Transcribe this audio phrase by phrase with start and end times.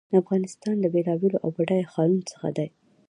[0.21, 2.71] افغانستان له بېلابېلو او بډایه ښارونو څخه ډک دی.